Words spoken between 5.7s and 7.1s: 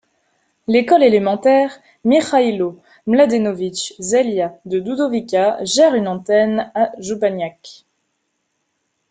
une antenne à